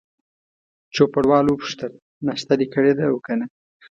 چوپړوال 0.95 1.45
وپوښتل: 1.47 1.91
ناشته 2.27 2.53
دي 2.59 2.67
کړې 2.73 2.93
ده 2.97 3.05
او 3.11 3.17
که 3.25 3.33
نه؟ 3.39 3.45